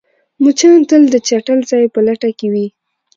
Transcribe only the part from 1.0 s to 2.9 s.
د چټل ځای په لټه کې وي